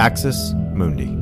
[0.00, 1.19] Axis Mundi.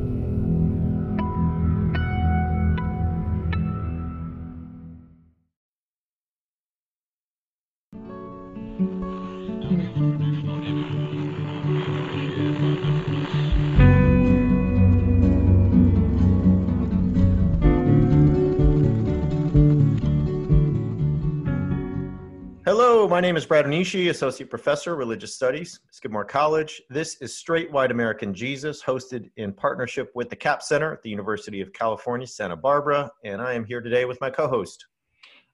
[22.69, 26.83] Hello, my name is Brad Onishi, Associate Professor, Religious Studies, Skidmore College.
[26.87, 31.09] This is Straight White American Jesus, hosted in partnership with the Capps Center at the
[31.09, 34.85] University of California, Santa Barbara, and I am here today with my co-host.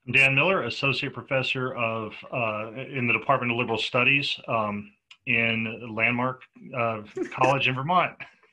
[0.06, 4.92] I'm Dan Miller, Associate Professor of uh, in the Department of Liberal Studies um,
[5.26, 6.42] in Landmark
[6.78, 8.12] uh, College in Vermont.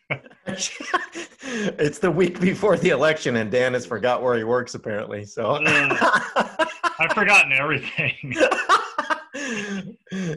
[1.48, 5.24] it's the week before the election, and Dan has forgot where he works apparently.
[5.24, 6.66] So uh,
[7.02, 8.14] I've forgotten everything.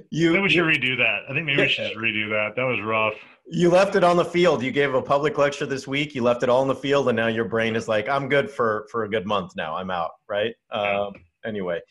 [0.10, 1.20] you, maybe we should redo that.
[1.30, 2.54] I think maybe we should redo that.
[2.56, 3.14] That was rough.
[3.48, 4.64] You left it on the field.
[4.64, 6.16] You gave a public lecture this week.
[6.16, 8.50] You left it all in the field, and now your brain is like, "I'm good
[8.50, 9.76] for for a good month now.
[9.76, 10.56] I'm out." Right?
[10.72, 11.14] Um,
[11.46, 11.82] anyway,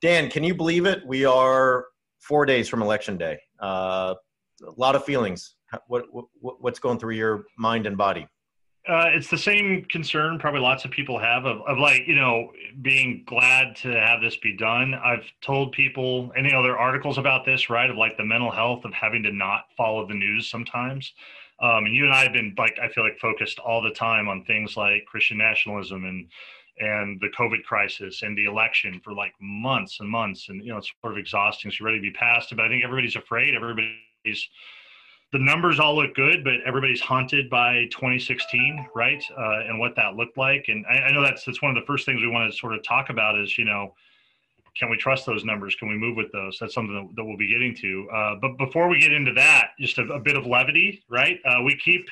[0.00, 1.04] Dan, can you believe it?
[1.04, 1.86] We are
[2.20, 3.40] four days from election day.
[3.60, 4.14] Uh,
[4.64, 5.56] a lot of feelings.
[5.88, 8.28] What, what what's going through your mind and body?
[8.88, 12.50] Uh, it's the same concern probably lots of people have of, of like you know
[12.80, 14.94] being glad to have this be done.
[14.94, 18.94] I've told people any other articles about this right of like the mental health of
[18.94, 21.12] having to not follow the news sometimes.
[21.62, 24.28] Um, and you and i have been like i feel like focused all the time
[24.28, 26.26] on things like christian nationalism and
[26.78, 30.48] and the covid crisis and the election for like months and months.
[30.48, 32.68] And you know it's sort of exhausting so you're ready to be passed but i
[32.68, 33.54] think everybody's afraid.
[33.54, 34.48] Everybody's
[35.32, 39.22] the numbers all look good, but everybody's haunted by 2016, right?
[39.38, 40.64] Uh, and what that looked like.
[40.68, 42.74] And I, I, know that's that's one of the first things we want to sort
[42.74, 43.94] of talk about is you know,
[44.76, 45.76] can we trust those numbers?
[45.76, 46.58] Can we move with those?
[46.60, 48.08] That's something that, that we'll be getting to.
[48.10, 51.38] Uh, but before we get into that, just a, a bit of levity, right?
[51.44, 52.08] Uh, we keep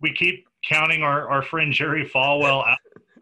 [0.00, 2.78] we keep counting our our friend Jerry Falwell out.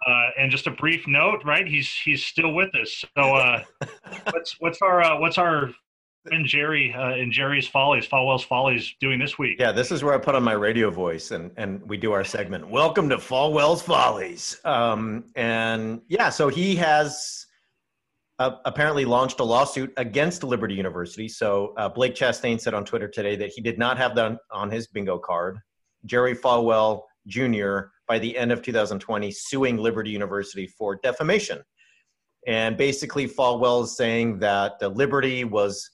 [0.07, 1.67] Uh, and just a brief note, right?
[1.67, 3.05] He's he's still with us.
[3.17, 3.65] So, uh,
[4.31, 5.71] what's what's our uh, what's our
[6.31, 9.57] and Jerry uh, in Jerry's Follies, Falwell's Follies, doing this week.
[9.59, 12.25] Yeah, this is where I put on my radio voice and and we do our
[12.25, 12.69] segment.
[12.69, 14.59] Welcome to Falwell's Follies.
[14.65, 17.47] Um, and yeah, so he has
[18.39, 21.29] uh, apparently launched a lawsuit against Liberty University.
[21.29, 24.71] So uh, Blake Chastain said on Twitter today that he did not have that on
[24.71, 25.59] his bingo card.
[26.07, 27.91] Jerry Falwell Jr.
[28.07, 31.61] by the end of 2020 suing Liberty University for defamation.
[32.47, 35.91] And basically, Falwell is saying that Liberty was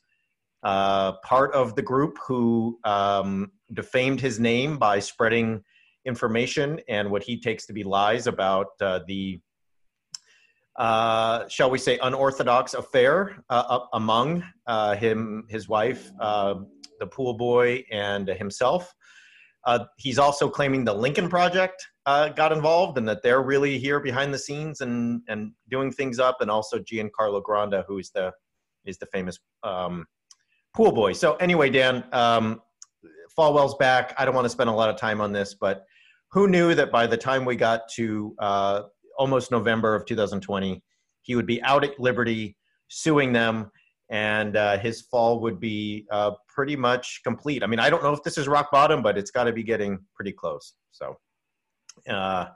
[0.65, 5.63] uh, part of the group who um, defamed his name by spreading
[6.07, 9.39] information and what he takes to be lies about uh, the,
[10.77, 17.85] uh, shall we say, unorthodox affair uh, among uh, him, his wife, the pool boy,
[17.91, 18.95] and himself.
[19.99, 24.39] he's also claiming the Lincoln Project got involved and that they're really here behind the
[24.39, 28.33] scenes and, and doing things up, and also Giancarlo Granda, who is the
[28.87, 30.07] is the famous um,
[30.75, 31.13] pool boy.
[31.13, 32.61] So anyway, Dan, um,
[33.39, 34.15] Falwell's back.
[34.19, 35.85] I don't want to spend a lot of time on this, but
[36.31, 38.83] who knew that by the time we got to uh,
[39.19, 40.83] almost November of 2020,
[41.23, 42.57] he would be out at Liberty
[42.89, 43.71] suing them,
[44.11, 47.63] and uh, his fall would be uh, pretty much complete.
[47.63, 49.63] I mean, I don't know if this is rock bottom, but it's got to be
[49.63, 50.75] getting pretty close.
[50.91, 51.17] So,
[52.09, 52.47] uh,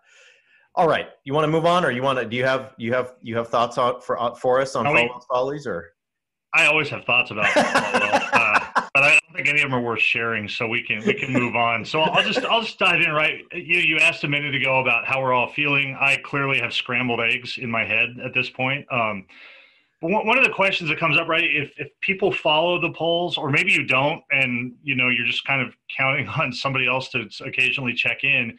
[0.75, 2.25] all right, you want to move on, or you want to?
[2.25, 5.67] Do you have you have you have thoughts on for for us on Falwell's follies,
[5.67, 5.93] or?
[6.55, 8.61] I always have thoughts about uh,
[8.95, 10.49] but I don't think any of them are worth sharing.
[10.49, 11.85] So we can we can move on.
[11.85, 13.43] So I'll just I'll just dive in right.
[13.53, 15.97] You you asked a minute ago about how we're all feeling.
[16.01, 18.87] I clearly have scrambled eggs in my head at this point.
[18.91, 19.27] Um,
[20.01, 21.45] but one of the questions that comes up, right?
[21.45, 25.45] If if people follow the polls, or maybe you don't, and you know you're just
[25.45, 28.57] kind of counting on somebody else to occasionally check in.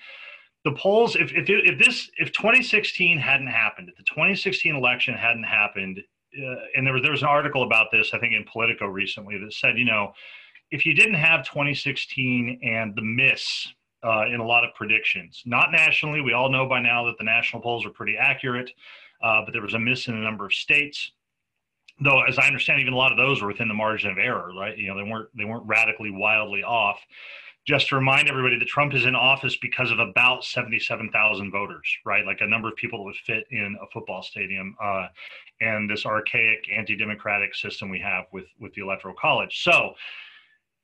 [0.66, 5.44] The polls, if if if this if 2016 hadn't happened, if the 2016 election hadn't
[5.44, 6.02] happened,
[6.38, 9.38] uh, and there was there was an article about this I think in Politico recently
[9.38, 10.14] that said you know
[10.72, 13.68] if you didn't have 2016 and the miss
[14.04, 17.24] uh, in a lot of predictions, not nationally, we all know by now that the
[17.24, 18.72] national polls are pretty accurate,
[19.24, 21.12] uh, but there was a miss in a number of states.
[22.02, 24.54] Though, as I understand, even a lot of those were within the margin of error,
[24.58, 24.78] right?
[24.78, 27.00] You know, they weren't they weren't radically wildly off
[27.70, 32.26] just to remind everybody that Trump is in office because of about 77,000 voters, right?
[32.26, 35.06] Like a number of people that would fit in a football stadium, uh,
[35.62, 39.62] and this archaic anti-democratic system we have with with the electoral college.
[39.64, 39.94] So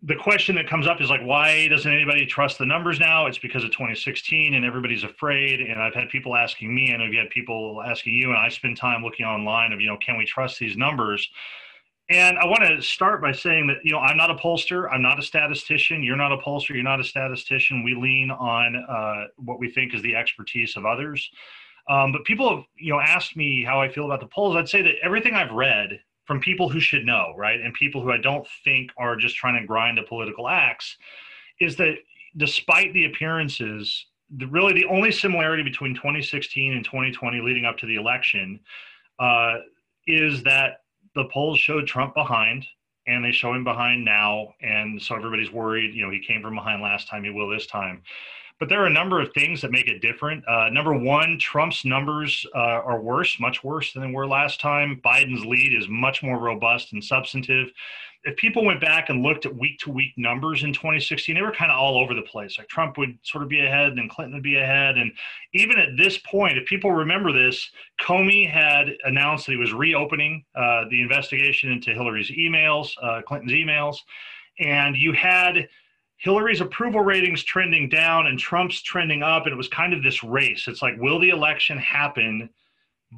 [0.03, 3.25] the question that comes up is like, why doesn't anybody trust the numbers now?
[3.25, 5.61] It's because of 2016 and everybody's afraid.
[5.61, 8.77] And I've had people asking me, and I've had people asking you, and I spend
[8.77, 11.27] time looking online of, you know, can we trust these numbers?
[12.09, 14.87] And I want to start by saying that, you know, I'm not a pollster.
[14.91, 16.03] I'm not a statistician.
[16.03, 16.69] You're not a pollster.
[16.69, 17.83] You're not a statistician.
[17.83, 21.27] We lean on uh, what we think is the expertise of others.
[21.89, 24.55] Um, but people have, you know, asked me how I feel about the polls.
[24.55, 28.11] I'd say that everything I've read from people who should know, right, and people who
[28.11, 30.97] I don't think are just trying to grind a political axe,
[31.59, 31.95] is that
[32.37, 37.85] despite the appearances, the, really the only similarity between 2016 and 2020 leading up to
[37.85, 38.59] the election
[39.19, 39.57] uh,
[40.07, 40.81] is that
[41.15, 42.65] the polls showed Trump behind,
[43.07, 45.93] and they show him behind now, and so everybody's worried.
[45.93, 48.03] You know, he came from behind last time; he will this time.
[48.59, 50.47] But there are a number of things that make it different.
[50.47, 55.01] Uh, number one, Trump's numbers uh, are worse, much worse than they were last time.
[55.03, 57.69] Biden's lead is much more robust and substantive
[58.25, 61.51] if people went back and looked at week to week numbers in 2016, they were
[61.51, 62.57] kind of all over the place.
[62.57, 64.97] Like Trump would sort of be ahead, and Clinton would be ahead.
[64.97, 65.11] And
[65.53, 67.69] even at this point, if people remember this,
[68.01, 73.53] Comey had announced that he was reopening uh, the investigation into Hillary's emails, uh, Clinton's
[73.53, 73.97] emails.
[74.59, 75.67] And you had
[76.17, 79.43] Hillary's approval ratings trending down and Trump's trending up.
[79.43, 80.67] And it was kind of this race.
[80.67, 82.49] It's like, will the election happen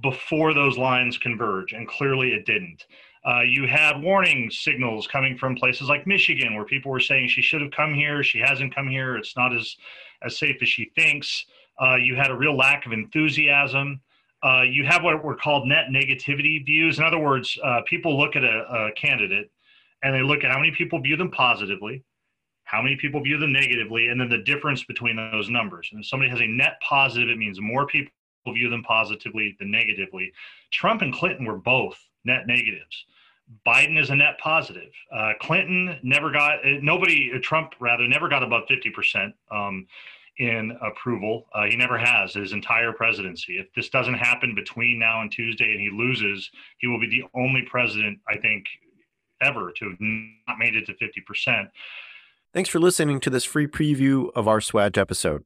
[0.02, 1.72] before those lines converge?
[1.72, 2.86] And clearly it didn't.
[3.26, 7.42] Uh, you had warning signals coming from places like Michigan, where people were saying she
[7.42, 9.76] should have come here, she hasn't come here, it's not as
[10.24, 11.46] as safe as she thinks.
[11.80, 14.02] Uh, you had a real lack of enthusiasm.
[14.44, 17.00] Uh, you have what were called net negativity views.
[17.00, 19.52] In other words, uh, people look at a, a candidate
[20.04, 22.04] and they look at how many people view them positively,
[22.64, 25.90] how many people view them negatively, and then the difference between those numbers.
[25.92, 28.12] And if somebody has a net positive, it means more people
[28.54, 30.32] view them positively than negatively.
[30.72, 33.06] Trump and Clinton were both net negatives.
[33.66, 34.92] Biden is a net positive.
[35.10, 37.32] Uh, Clinton never got uh, nobody.
[37.34, 39.88] Uh, Trump rather never got above fifty percent um,
[40.38, 41.48] in approval.
[41.54, 43.58] Uh, he never has his entire presidency.
[43.58, 47.24] If this doesn't happen between now and Tuesday, and he loses, he will be the
[47.34, 48.66] only president I think
[49.42, 51.70] ever to have not made it to fifty percent.
[52.54, 55.46] Thanks for listening to this free preview of our SWAJ episode.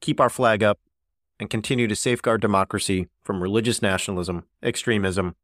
[0.00, 0.78] keep our flag up,
[1.38, 5.36] and continue to safeguard democracy from religious nationalism, extremism,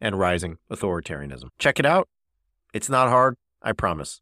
[0.00, 1.48] and rising authoritarianism.
[1.58, 2.08] Check it out.
[2.74, 4.20] It's not hard, I promise.